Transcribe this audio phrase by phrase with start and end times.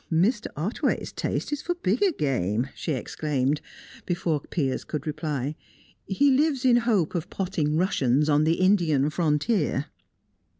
[0.11, 0.47] "Mr.
[0.57, 3.61] Otway's taste is for bigger game," she exclaimed,
[4.07, 5.55] before Piers could reply.
[6.07, 9.85] "He lives in hope of potting Russians on the Indian frontier."